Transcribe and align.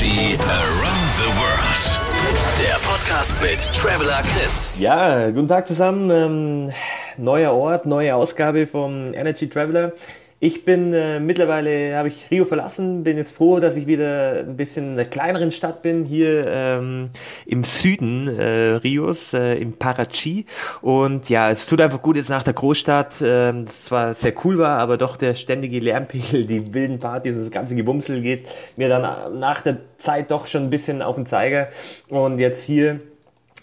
Energy 0.00 0.36
Around 0.36 1.10
the 1.16 1.28
World. 1.40 1.98
Der 2.60 2.76
Podcast 2.88 3.34
mit 3.42 3.58
Traveler 3.74 4.22
Chris. 4.22 4.72
Ja, 4.78 5.28
guten 5.30 5.48
Tag 5.48 5.66
zusammen. 5.66 6.10
Ähm, 6.10 6.72
neuer 7.18 7.52
Ort, 7.52 7.86
neue 7.86 8.14
Ausgabe 8.14 8.66
vom 8.66 9.14
Energy 9.14 9.48
Traveler. 9.48 9.92
Ich 10.40 10.64
bin 10.64 10.94
äh, 10.94 11.18
mittlerweile, 11.18 11.96
habe 11.96 12.06
ich 12.06 12.30
Rio 12.30 12.44
verlassen, 12.44 13.02
bin 13.02 13.16
jetzt 13.16 13.34
froh, 13.34 13.58
dass 13.58 13.74
ich 13.74 13.88
wieder 13.88 14.44
ein 14.46 14.56
bisschen 14.56 14.92
in 14.92 14.92
einer 14.92 15.04
kleineren 15.04 15.50
Stadt 15.50 15.82
bin, 15.82 16.04
hier 16.04 16.46
ähm, 16.46 17.10
im 17.44 17.64
Süden 17.64 18.28
äh, 18.28 18.76
Rios, 18.76 19.34
äh, 19.34 19.54
im 19.54 19.72
Parachi. 19.72 20.46
Und 20.80 21.28
ja, 21.28 21.50
es 21.50 21.66
tut 21.66 21.80
einfach 21.80 22.00
gut 22.02 22.16
jetzt 22.16 22.30
nach 22.30 22.44
der 22.44 22.54
Großstadt, 22.54 23.20
äh, 23.20 23.52
das 23.64 23.80
zwar 23.82 24.14
sehr 24.14 24.32
cool 24.44 24.58
war, 24.58 24.78
aber 24.78 24.96
doch 24.96 25.16
der 25.16 25.34
ständige 25.34 25.80
Lärmpegel, 25.80 26.46
die 26.46 26.72
wilden 26.72 27.00
Partys, 27.00 27.34
das 27.34 27.50
ganze 27.50 27.74
Gebumsel 27.74 28.20
geht 28.22 28.46
mir 28.76 28.88
dann 28.88 29.40
nach 29.40 29.62
der 29.62 29.78
Zeit 29.96 30.30
doch 30.30 30.46
schon 30.46 30.62
ein 30.62 30.70
bisschen 30.70 31.02
auf 31.02 31.16
den 31.16 31.26
Zeiger. 31.26 31.70
Und 32.10 32.38
jetzt 32.38 32.62
hier 32.62 33.00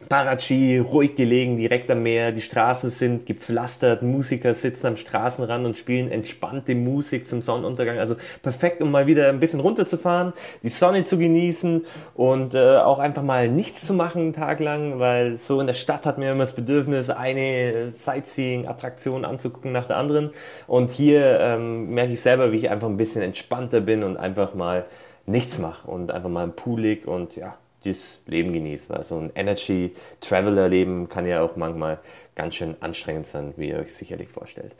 Parachi, 0.09 0.77
ruhig 0.77 1.16
gelegen, 1.16 1.58
direkt 1.58 1.90
am 1.90 2.03
Meer, 2.03 2.31
die 2.31 2.41
Straßen 2.41 2.90
sind 2.90 3.26
gepflastert, 3.26 4.03
Musiker 4.03 4.53
sitzen 4.53 4.88
am 4.88 4.98
Straßenrand 4.98 5.66
und 5.66 5.77
spielen 5.77 6.12
entspannte 6.12 6.76
Musik 6.76 7.27
zum 7.27 7.41
Sonnenuntergang. 7.41 7.98
Also 7.98 8.16
perfekt, 8.44 8.81
um 8.81 8.91
mal 8.91 9.08
wieder 9.08 9.30
ein 9.30 9.39
bisschen 9.39 9.62
runterzufahren, 9.62 10.34
die 10.63 10.70
Sonne 10.70 11.05
zu 11.05 11.17
genießen 11.17 11.86
und 12.13 12.53
äh, 12.53 12.77
auch 12.77 13.00
einfach 13.00 13.23
mal 13.23 13.48
nichts 13.48 13.88
zu 13.88 13.94
machen 13.94 14.22
einen 14.22 14.34
Tag 14.34 14.59
lang, 14.59 15.00
weil 15.00 15.38
so 15.38 15.59
in 15.62 15.67
der 15.67 15.73
Stadt 15.73 16.05
hat 16.05 16.17
man 16.17 16.27
immer 16.27 16.39
das 16.39 16.53
Bedürfnis, 16.53 17.09
eine 17.09 17.94
Sightseeing-Attraktion 17.94 19.25
anzugucken 19.25 19.72
nach 19.72 19.88
der 19.88 19.98
anderen. 19.98 20.31
Und 20.67 20.91
hier 20.91 21.39
ähm, 21.39 21.91
merke 21.91 22.14
ich 22.14 22.22
selber, 22.22 22.52
wie 22.52 22.58
ich 22.58 22.70
einfach 22.70 22.88
ein 22.88 22.98
bisschen 22.98 23.22
entspannter 23.22 23.80
bin 23.80 24.03
und 24.03 24.17
einfach 24.17 24.53
mal 24.53 24.86
nichts 25.25 25.58
mache 25.58 25.89
und 25.89 26.12
einfach 26.12 26.30
mal 26.30 26.44
im 26.44 26.53
Pool 26.53 26.81
lieg 26.81 27.08
und 27.08 27.36
ja, 27.36 27.55
das 27.85 28.20
Leben 28.25 28.53
genießt. 28.53 28.89
Weil 28.89 29.03
so 29.03 29.17
ein 29.17 29.31
Energy 29.36 29.95
Traveler 30.22 30.67
Leben 30.69 31.09
kann 31.09 31.25
ja 31.25 31.41
auch 31.41 31.55
manchmal 31.55 32.00
ganz 32.36 32.55
schön 32.55 32.75
anstrengend 32.80 33.25
sein, 33.25 33.53
wie 33.58 33.69
ihr 33.69 33.80
euch 33.80 33.94
sicherlich 33.94 34.30
vorstellt. 34.30 34.75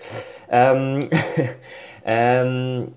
Ähm, 0.50 1.00
ähm, 2.06 2.94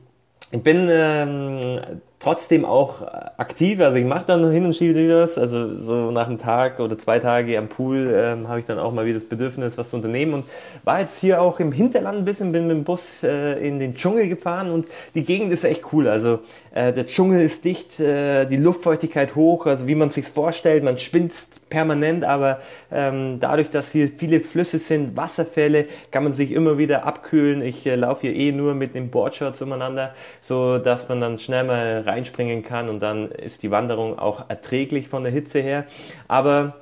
ich 0.50 0.62
bin 0.62 0.88
ähm, 0.90 2.00
trotzdem 2.20 2.64
auch 2.64 3.02
aktiv. 3.36 3.80
Also 3.80 3.96
ich 3.96 4.04
mache 4.04 4.24
dann 4.26 4.50
hin 4.50 4.64
und 4.64 4.78
wieder 4.80 5.22
was. 5.22 5.38
Also 5.38 5.76
so 5.76 6.10
nach 6.10 6.26
einem 6.26 6.38
Tag 6.38 6.80
oder 6.80 6.98
zwei 6.98 7.18
Tage 7.18 7.56
am 7.58 7.68
Pool 7.68 8.12
ähm, 8.12 8.48
habe 8.48 8.58
ich 8.58 8.66
dann 8.66 8.78
auch 8.78 8.92
mal 8.92 9.06
wieder 9.06 9.18
das 9.18 9.28
Bedürfnis, 9.28 9.78
was 9.78 9.90
zu 9.90 9.96
unternehmen. 9.96 10.34
Und 10.34 10.44
war 10.84 11.00
jetzt 11.00 11.18
hier 11.20 11.40
auch 11.40 11.60
im 11.60 11.72
Hinterland 11.72 12.18
ein 12.18 12.24
bisschen, 12.24 12.52
bin 12.52 12.66
mit 12.66 12.76
dem 12.76 12.84
Bus 12.84 13.22
äh, 13.22 13.54
in 13.66 13.78
den 13.78 13.94
Dschungel 13.94 14.28
gefahren 14.28 14.70
und 14.70 14.86
die 15.14 15.24
Gegend 15.24 15.52
ist 15.52 15.64
echt 15.64 15.92
cool. 15.92 16.08
Also 16.08 16.40
äh, 16.72 16.92
der 16.92 17.06
Dschungel 17.06 17.42
ist 17.42 17.64
dicht, 17.64 18.00
äh, 18.00 18.46
die 18.46 18.56
Luftfeuchtigkeit 18.56 19.36
hoch, 19.36 19.66
also 19.66 19.86
wie 19.86 19.94
man 19.94 20.10
sich 20.10 20.26
vorstellt, 20.26 20.82
man 20.82 20.98
schwinzt 20.98 21.68
permanent, 21.68 22.24
aber 22.24 22.60
ähm, 22.90 23.38
dadurch, 23.40 23.70
dass 23.70 23.92
hier 23.92 24.08
viele 24.08 24.40
Flüsse 24.40 24.78
sind, 24.78 25.16
Wasserfälle, 25.16 25.86
kann 26.10 26.24
man 26.24 26.32
sich 26.32 26.52
immer 26.52 26.78
wieder 26.78 27.04
abkühlen. 27.04 27.62
Ich 27.62 27.86
äh, 27.86 27.94
laufe 27.94 28.22
hier 28.22 28.34
eh 28.34 28.52
nur 28.52 28.74
mit 28.74 28.94
dem 28.94 29.10
Boardshorts 29.10 29.62
umeinander, 29.62 30.14
so 30.42 30.78
dass 30.78 31.08
man 31.08 31.20
dann 31.20 31.38
schnell 31.38 31.64
mal 31.64 32.07
reinspringen 32.08 32.64
kann 32.64 32.88
und 32.88 33.00
dann 33.00 33.30
ist 33.30 33.62
die 33.62 33.70
Wanderung 33.70 34.18
auch 34.18 34.48
erträglich 34.48 35.08
von 35.08 35.22
der 35.22 35.32
Hitze 35.32 35.60
her. 35.60 35.84
Aber 36.26 36.74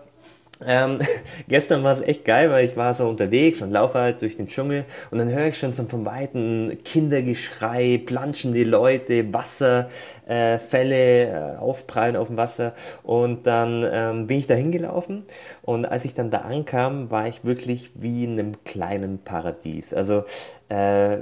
ähm, 0.64 1.00
gestern 1.48 1.84
war 1.84 1.92
es 1.92 2.00
echt 2.00 2.24
geil, 2.24 2.50
weil 2.50 2.64
ich 2.64 2.76
war 2.76 2.94
so 2.94 3.08
unterwegs 3.08 3.60
und 3.62 3.70
laufe 3.70 3.98
halt 3.98 4.22
durch 4.22 4.36
den 4.36 4.48
Dschungel 4.48 4.84
und 5.10 5.18
dann 5.18 5.28
höre 5.28 5.48
ich 5.48 5.58
schon 5.58 5.72
so 5.72 5.84
vom 5.84 6.06
Weiten 6.06 6.78
Kindergeschrei, 6.84 8.00
planschende 8.04 8.64
Leute, 8.64 9.32
Wasserfälle 9.32 10.96
äh, 10.96 11.54
äh, 11.54 11.56
aufprallen 11.56 12.16
auf 12.16 12.28
dem 12.28 12.36
Wasser 12.36 12.74
und 13.02 13.46
dann 13.46 13.86
ähm, 13.90 14.26
bin 14.26 14.38
ich 14.38 14.46
da 14.46 14.54
hingelaufen 14.54 15.24
und 15.62 15.84
als 15.84 16.04
ich 16.04 16.14
dann 16.14 16.30
da 16.30 16.38
ankam, 16.38 17.10
war 17.10 17.28
ich 17.28 17.44
wirklich 17.44 17.92
wie 17.94 18.24
in 18.24 18.32
einem 18.32 18.64
kleinen 18.64 19.18
Paradies. 19.18 19.92
Also 19.92 20.24
äh, 20.68 21.18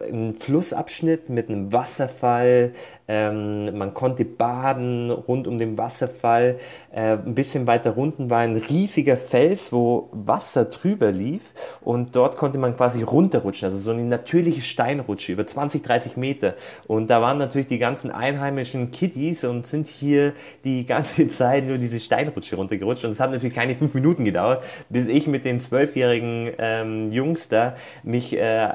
ein 0.00 0.34
Flussabschnitt 0.38 1.28
mit 1.28 1.48
einem 1.48 1.72
Wasserfall. 1.72 2.72
Ähm, 3.08 3.76
man 3.78 3.94
konnte 3.94 4.24
baden 4.24 5.10
rund 5.10 5.46
um 5.46 5.58
den 5.58 5.78
Wasserfall. 5.78 6.58
Äh, 6.92 7.12
ein 7.12 7.34
bisschen 7.34 7.66
weiter 7.66 7.96
unten 7.96 8.30
war 8.30 8.40
ein 8.40 8.56
riesiger 8.56 9.16
Fels, 9.16 9.72
wo 9.72 10.08
Wasser 10.12 10.66
drüber 10.66 11.12
lief 11.12 11.52
und 11.80 12.16
dort 12.16 12.36
konnte 12.36 12.58
man 12.58 12.76
quasi 12.76 13.02
runterrutschen. 13.02 13.66
Also 13.66 13.78
so 13.78 13.90
eine 13.92 14.04
natürliche 14.04 14.60
Steinrutsche 14.60 15.32
über 15.32 15.46
20, 15.46 15.82
30 15.82 16.16
Meter. 16.16 16.54
Und 16.86 17.08
da 17.08 17.22
waren 17.22 17.38
natürlich 17.38 17.68
die 17.68 17.78
ganzen 17.78 18.10
einheimischen 18.10 18.90
Kiddies 18.90 19.44
und 19.44 19.66
sind 19.66 19.86
hier 19.86 20.32
die 20.64 20.84
ganze 20.84 21.28
Zeit 21.30 21.66
nur 21.66 21.78
diese 21.78 22.00
Steinrutsche 22.00 22.56
runtergerutscht. 22.56 23.04
Und 23.04 23.12
es 23.12 23.20
hat 23.20 23.30
natürlich 23.30 23.54
keine 23.54 23.76
fünf 23.76 23.94
Minuten 23.94 24.24
gedauert, 24.24 24.62
bis 24.88 25.06
ich 25.06 25.26
mit 25.26 25.44
den 25.44 25.60
zwölfjährigen 25.60 26.50
ähm, 26.58 27.12
Jungs 27.12 27.48
da 27.48 27.76
mich 28.02 28.36
äh, 28.36 28.70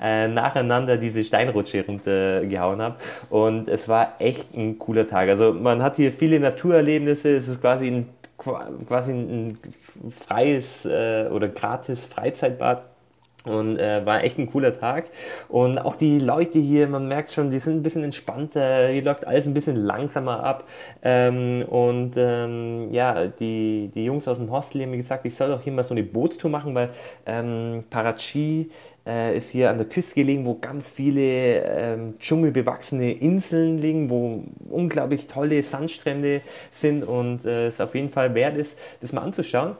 äh, 0.00 0.28
nacheinander 0.28 0.96
diese 0.96 1.24
Steinrutsche 1.24 1.84
runtergehauen 1.86 2.82
habe. 2.82 2.96
Und 3.30 3.68
es 3.68 3.88
war 3.88 4.14
echt 4.18 4.54
ein 4.54 4.78
cooler 4.78 5.08
Tag. 5.08 5.28
Also 5.28 5.52
man 5.52 5.82
hat 5.82 5.96
hier 5.96 6.12
viele 6.12 6.40
Naturerlebnisse. 6.40 7.36
Es 7.36 7.48
ist 7.48 7.60
quasi 7.60 7.88
ein, 7.88 8.08
quasi 8.86 9.12
ein 9.12 9.58
freies 10.26 10.84
äh, 10.84 11.28
oder 11.30 11.48
gratis 11.48 12.06
Freizeitbad 12.06 12.84
und 13.46 13.78
äh, 13.78 14.04
war 14.04 14.24
echt 14.24 14.38
ein 14.38 14.50
cooler 14.50 14.78
Tag. 14.78 15.06
Und 15.48 15.78
auch 15.78 15.96
die 15.96 16.18
Leute 16.18 16.58
hier, 16.58 16.88
man 16.88 17.08
merkt 17.08 17.32
schon, 17.32 17.50
die 17.50 17.58
sind 17.58 17.76
ein 17.76 17.82
bisschen 17.82 18.04
entspannter, 18.04 18.88
hier 18.88 19.02
läuft 19.02 19.26
alles 19.26 19.46
ein 19.46 19.54
bisschen 19.54 19.76
langsamer 19.76 20.42
ab. 20.42 20.64
Ähm, 21.02 21.64
und 21.68 22.12
ähm, 22.16 22.88
ja, 22.92 23.26
die, 23.26 23.90
die 23.94 24.04
Jungs 24.04 24.28
aus 24.28 24.38
dem 24.38 24.50
Hostel 24.50 24.82
haben 24.82 24.90
mir 24.90 24.96
gesagt, 24.98 25.24
ich 25.24 25.34
soll 25.34 25.52
auch 25.52 25.62
hier 25.62 25.72
mal 25.72 25.84
so 25.84 25.94
eine 25.94 26.02
Bootstour 26.02 26.50
machen, 26.50 26.74
weil 26.74 26.90
ähm, 27.26 27.84
Parachi 27.88 28.70
äh, 29.06 29.36
ist 29.36 29.50
hier 29.50 29.70
an 29.70 29.78
der 29.78 29.86
Küste 29.86 30.14
gelegen, 30.14 30.44
wo 30.44 30.54
ganz 30.54 30.90
viele 30.90 31.62
ähm, 31.64 32.18
dschungelbewachsene 32.18 33.12
Inseln 33.12 33.78
liegen, 33.78 34.10
wo 34.10 34.44
unglaublich 34.68 35.26
tolle 35.26 35.62
Sandstrände 35.62 36.40
sind 36.70 37.04
und 37.04 37.44
äh, 37.44 37.68
es 37.68 37.80
auf 37.80 37.94
jeden 37.94 38.10
Fall 38.10 38.34
wert 38.34 38.56
ist, 38.56 38.76
das 39.00 39.12
mal 39.12 39.22
anzuschauen. 39.22 39.76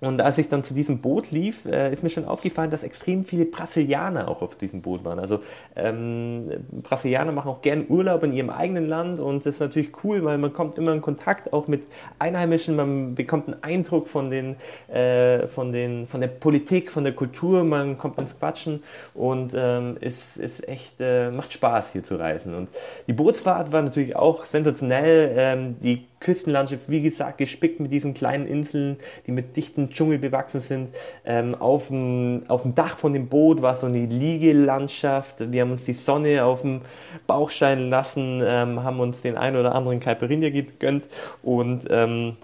Und 0.00 0.20
als 0.20 0.36
ich 0.36 0.48
dann 0.48 0.62
zu 0.62 0.74
diesem 0.74 0.98
Boot 0.98 1.30
lief, 1.30 1.64
äh, 1.64 1.90
ist 1.90 2.02
mir 2.02 2.10
schon 2.10 2.26
aufgefallen, 2.26 2.70
dass 2.70 2.82
extrem 2.82 3.24
viele 3.24 3.46
Brasilianer 3.46 4.28
auch 4.28 4.42
auf 4.42 4.54
diesem 4.56 4.82
Boot 4.82 5.04
waren. 5.04 5.18
Also 5.18 5.40
ähm, 5.74 6.50
Brasilianer 6.82 7.32
machen 7.32 7.50
auch 7.50 7.62
gern 7.62 7.86
Urlaub 7.88 8.22
in 8.22 8.32
ihrem 8.32 8.50
eigenen 8.50 8.88
Land 8.88 9.20
und 9.20 9.46
das 9.46 9.54
ist 9.54 9.60
natürlich 9.60 9.92
cool, 10.04 10.22
weil 10.22 10.36
man 10.36 10.52
kommt 10.52 10.76
immer 10.76 10.92
in 10.92 11.00
Kontakt 11.00 11.52
auch 11.54 11.66
mit 11.66 11.84
Einheimischen, 12.18 12.76
man 12.76 13.14
bekommt 13.14 13.48
einen 13.48 13.62
Eindruck 13.62 14.08
von 14.08 14.30
den, 14.30 14.56
äh, 14.88 15.46
von 15.46 15.72
den, 15.72 16.06
von 16.06 16.20
der 16.20 16.28
Politik, 16.28 16.92
von 16.92 17.04
der 17.04 17.14
Kultur, 17.14 17.64
man 17.64 17.96
kommt 17.96 18.18
ins 18.18 18.38
Quatschen 18.38 18.82
und 19.14 19.52
ähm, 19.56 19.96
es 20.02 20.36
ist 20.36 20.68
echt 20.68 21.00
äh, 21.00 21.30
macht 21.30 21.54
Spaß 21.54 21.92
hier 21.92 22.04
zu 22.04 22.16
reisen. 22.16 22.54
Und 22.54 22.68
die 23.06 23.14
Bootsfahrt 23.14 23.72
war 23.72 23.80
natürlich 23.80 24.14
auch 24.14 24.44
sensationell. 24.44 25.32
Ähm, 25.36 25.76
die 25.80 26.04
Küstenlandschaft, 26.20 26.88
wie 26.88 27.02
gesagt, 27.02 27.38
gespickt 27.38 27.80
mit 27.80 27.92
diesen 27.92 28.14
kleinen 28.14 28.46
Inseln, 28.46 28.96
die 29.26 29.32
mit 29.32 29.56
dichten 29.56 29.90
Dschungel 29.90 30.18
bewachsen 30.18 30.60
sind. 30.60 30.94
Ähm, 31.24 31.54
auf, 31.54 31.88
dem, 31.88 32.44
auf 32.48 32.62
dem 32.62 32.74
Dach 32.74 32.96
von 32.96 33.12
dem 33.12 33.28
Boot 33.28 33.62
war 33.62 33.74
so 33.74 33.86
eine 33.86 34.06
Liegelandschaft. 34.06 35.52
Wir 35.52 35.62
haben 35.62 35.72
uns 35.72 35.84
die 35.84 35.92
Sonne 35.92 36.44
auf 36.44 36.62
dem 36.62 36.82
Bauch 37.26 37.50
scheinen 37.50 37.90
lassen, 37.90 38.42
ähm, 38.44 38.82
haben 38.82 39.00
uns 39.00 39.20
den 39.20 39.36
einen 39.36 39.56
oder 39.56 39.74
anderen 39.74 40.00
Caipirinha 40.00 40.50
gegönnt 40.50 41.04
und 41.42 41.86
ähm, 41.90 42.36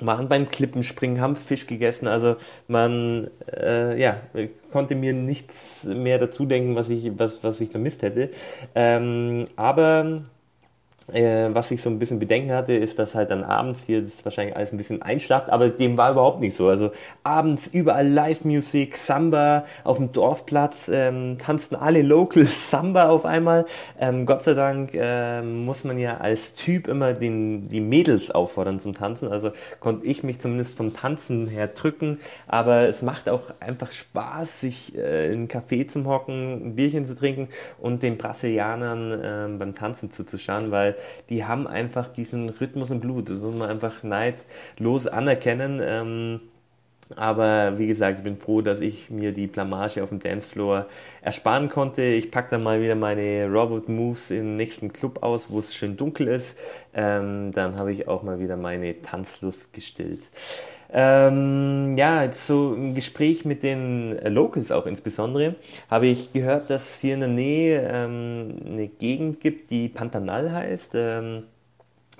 waren 0.00 0.28
beim 0.28 0.48
Klippenspringen, 0.48 1.20
haben 1.20 1.36
Fisch 1.36 1.66
gegessen. 1.66 2.06
Also 2.06 2.36
man 2.68 3.30
äh, 3.52 4.00
ja, 4.00 4.18
konnte 4.70 4.94
mir 4.94 5.12
nichts 5.12 5.84
mehr 5.84 6.18
dazu 6.18 6.46
denken, 6.46 6.76
was 6.76 6.88
ich, 6.88 7.10
was, 7.18 7.42
was 7.42 7.60
ich 7.60 7.70
vermisst 7.70 8.02
hätte. 8.02 8.30
Ähm, 8.74 9.48
aber 9.56 10.22
äh, 11.12 11.48
was 11.52 11.70
ich 11.70 11.80
so 11.80 11.88
ein 11.90 11.98
bisschen 11.98 12.18
Bedenken 12.18 12.52
hatte, 12.52 12.74
ist, 12.74 12.98
dass 12.98 13.14
halt 13.14 13.30
dann 13.30 13.44
abends 13.44 13.84
hier 13.86 14.02
das 14.02 14.24
wahrscheinlich 14.24 14.56
alles 14.56 14.72
ein 14.72 14.78
bisschen 14.78 15.02
einschlaft, 15.02 15.50
aber 15.50 15.68
dem 15.68 15.96
war 15.96 16.12
überhaupt 16.12 16.40
nicht 16.40 16.56
so. 16.56 16.68
Also 16.68 16.92
abends 17.22 17.66
überall 17.66 18.06
Live-Musik, 18.06 18.96
Samba 18.96 19.64
auf 19.84 19.96
dem 19.96 20.12
Dorfplatz, 20.12 20.90
ähm, 20.92 21.38
tanzten 21.38 21.76
alle 21.76 22.02
Local 22.02 22.44
Samba 22.46 23.08
auf 23.08 23.24
einmal. 23.24 23.66
Ähm, 23.98 24.26
Gott 24.26 24.42
sei 24.42 24.54
Dank 24.54 24.90
ähm, 24.94 25.64
muss 25.64 25.84
man 25.84 25.98
ja 25.98 26.18
als 26.18 26.54
Typ 26.54 26.88
immer 26.88 27.14
den, 27.14 27.68
die 27.68 27.80
Mädels 27.80 28.30
auffordern 28.30 28.80
zum 28.80 28.94
Tanzen. 28.94 29.28
Also 29.28 29.52
konnte 29.80 30.06
ich 30.06 30.22
mich 30.22 30.40
zumindest 30.40 30.76
vom 30.76 30.94
Tanzen 30.94 31.46
her 31.48 31.68
drücken, 31.68 32.18
aber 32.46 32.88
es 32.88 33.02
macht 33.02 33.28
auch 33.28 33.42
einfach 33.60 33.92
Spaß, 33.92 34.60
sich 34.60 34.96
äh, 34.96 35.26
in 35.28 35.38
einen 35.38 35.48
Café 35.48 35.88
zu 35.88 36.04
hocken, 36.04 36.68
ein 36.68 36.74
Bierchen 36.74 37.06
zu 37.06 37.14
trinken 37.14 37.48
und 37.78 38.02
den 38.02 38.18
Brasilianern 38.18 39.12
äh, 39.12 39.58
beim 39.58 39.74
Tanzen 39.74 40.10
zuzuschauen, 40.10 40.70
weil 40.70 40.96
die 41.28 41.44
haben 41.44 41.66
einfach 41.66 42.08
diesen 42.08 42.48
Rhythmus 42.50 42.90
im 42.90 43.00
Blut. 43.00 43.28
Das 43.30 43.38
muss 43.38 43.56
man 43.56 43.70
einfach 43.70 44.02
neidlos 44.02 45.06
anerkennen. 45.06 45.80
Ähm, 45.82 46.40
Aber 47.16 47.78
wie 47.78 47.86
gesagt, 47.86 48.18
ich 48.18 48.24
bin 48.24 48.36
froh, 48.36 48.60
dass 48.60 48.80
ich 48.80 49.08
mir 49.10 49.32
die 49.32 49.46
Blamage 49.46 50.02
auf 50.02 50.10
dem 50.10 50.18
Dancefloor 50.20 50.88
ersparen 51.22 51.70
konnte. 51.70 52.02
Ich 52.04 52.30
packe 52.30 52.50
dann 52.50 52.62
mal 52.62 52.82
wieder 52.82 52.96
meine 52.96 53.46
Robot 53.50 53.88
Moves 53.88 54.30
im 54.30 54.56
nächsten 54.56 54.92
Club 54.92 55.22
aus, 55.22 55.48
wo 55.50 55.58
es 55.60 55.74
schön 55.74 55.96
dunkel 55.96 56.28
ist. 56.28 56.58
Ähm, 56.92 57.50
dann 57.52 57.76
habe 57.76 57.92
ich 57.92 58.08
auch 58.08 58.22
mal 58.22 58.40
wieder 58.40 58.56
meine 58.58 59.00
Tanzlust 59.00 59.72
gestillt. 59.72 60.20
Ähm, 60.90 61.96
ja, 61.98 62.22
jetzt 62.22 62.46
so 62.46 62.74
im 62.74 62.94
Gespräch 62.94 63.44
mit 63.44 63.62
den 63.62 64.18
Locals 64.24 64.72
auch 64.72 64.86
insbesondere, 64.86 65.56
habe 65.90 66.06
ich 66.06 66.32
gehört, 66.32 66.70
dass 66.70 66.94
es 66.94 67.00
hier 67.00 67.14
in 67.14 67.20
der 67.20 67.28
Nähe 67.28 67.88
ähm, 67.90 68.54
eine 68.64 68.88
Gegend 68.88 69.40
gibt, 69.40 69.70
die 69.70 69.88
Pantanal 69.88 70.50
heißt. 70.50 70.92
Ähm, 70.94 71.42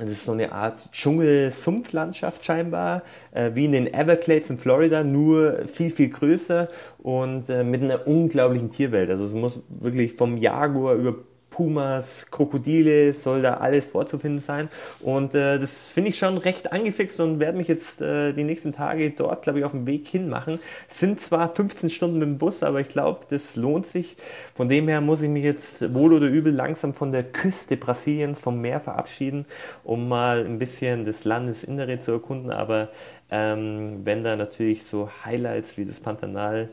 es 0.01 0.13
ist 0.13 0.27
so 0.27 0.33
eine 0.33 0.53
Art 0.53 0.91
Dschungel-Sumpflandschaft 0.93 2.45
scheinbar, 2.45 3.03
äh, 3.33 3.51
wie 3.55 3.65
in 3.65 3.73
den 3.73 3.93
Everglades 3.93 4.49
in 4.49 4.59
Florida, 4.59 5.03
nur 5.03 5.67
viel, 5.67 5.91
viel 5.91 6.11
größer 6.11 6.69
und 6.99 7.49
äh, 7.49 7.65
mit 7.65 7.83
einer 7.83 8.07
unglaublichen 8.07 8.71
Tierwelt. 8.71 9.11
Also 9.11 9.25
es 9.25 9.33
muss 9.33 9.59
wirklich 9.69 10.13
vom 10.13 10.37
Jaguar 10.37 10.95
über 10.95 11.17
Pumas, 11.59 12.29
Krokodile, 12.31 13.13
soll 13.15 13.43
da 13.43 13.55
alles 13.55 13.87
vorzufinden 13.87 14.39
sein. 14.39 14.69
Und 15.01 15.35
äh, 15.35 15.59
das 15.59 15.89
finde 15.89 16.11
ich 16.11 16.17
schon 16.17 16.39
recht 16.39 16.73
angefixt 16.73 17.19
und 17.19 17.41
werde 17.41 17.59
mich 17.59 17.67
jetzt 17.67 18.01
äh, 18.01 18.33
die 18.33 18.45
nächsten 18.45 18.73
Tage 18.73 19.11
dort, 19.11 19.43
glaube 19.43 19.59
ich, 19.59 19.65
auf 19.65 19.73
dem 19.73 19.85
Weg 19.85 20.07
hin 20.07 20.29
machen. 20.29 20.61
Sind 20.87 21.21
zwar 21.21 21.53
15 21.53 21.91
Stunden 21.91 22.21
mit 22.21 22.29
dem 22.29 22.39
Bus, 22.39 22.63
aber 22.63 22.81
ich 22.81 22.89
glaube, 22.89 23.27
das 23.31 23.57
lohnt 23.57 23.87
sich. 23.87 24.17
Von 24.55 24.69
dem 24.69 24.87
her 24.87 25.01
muss 25.01 25.21
ich 25.21 25.29
mich 25.29 25.43
jetzt 25.43 25.93
wohl 25.93 26.13
oder 26.13 26.29
übel 26.29 26.55
langsam 26.55 26.95
von 26.95 27.11
der 27.11 27.25
Küste 27.25 27.77
Brasiliens, 27.77 28.39
vom 28.39 28.61
Meer 28.61 28.79
verabschieden, 28.79 29.45
um 29.83 30.07
mal 30.07 30.47
ein 30.47 30.61
bisschen 30.61 31.07
das 31.07 31.25
Landesinnere 31.25 31.99
zu 31.99 32.13
erkunden. 32.13 32.53
Aber 32.53 32.91
ähm, 33.33 34.03
wenn 34.05 34.23
da 34.23 34.37
natürlich 34.37 34.85
so 34.85 35.11
Highlights 35.25 35.77
wie 35.77 35.87
das 35.87 35.99
Pantanal 35.99 36.69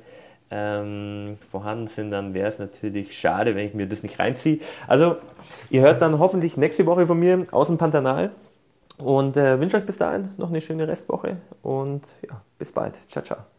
ähm, 0.52 1.38
vorhanden 1.52 1.88
sind, 1.88 2.12
dann 2.12 2.34
wäre 2.34 2.50
es 2.50 2.60
natürlich 2.60 3.18
schade, 3.18 3.56
wenn 3.56 3.68
ich 3.68 3.74
mir 3.74 3.88
das 3.88 4.04
nicht 4.04 4.20
reinziehe. 4.20 4.60
Also, 4.88 5.18
ihr 5.70 5.82
hört 5.82 6.02
dann 6.02 6.20
hoffentlich 6.20 6.58
nächste 6.58 6.86
Woche 6.86 7.08
von 7.08 7.20
mir 7.20 7.48
aus 7.52 7.68
dem 7.68 7.78
Pantanal 7.78 8.32
und 8.98 9.38
äh, 9.38 9.60
wünsche 9.60 9.78
euch 9.78 9.86
bis 9.86 9.98
dahin 9.98 10.30
noch 10.38 10.50
eine 10.50 10.62
schöne 10.62 10.88
Restwoche 10.88 11.38
und 11.62 12.04
ja, 12.28 12.42
bis 12.58 12.72
bald. 12.72 12.96
Ciao, 13.10 13.24
ciao. 13.24 13.55